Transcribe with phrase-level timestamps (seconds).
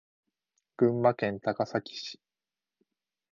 [0.77, 2.19] 群馬県高崎市